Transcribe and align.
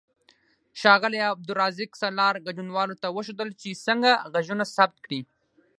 ښاغلي 0.79 1.19
عبدالرزاق 1.31 1.91
سالار 2.01 2.35
ګډونوالو 2.47 2.95
ته 3.01 3.07
وښودل 3.15 3.49
چې 3.61 3.79
څنګه 3.85 4.11
غږونه 4.33 4.63
ثبت 4.75 4.97
کړي. 5.05 5.21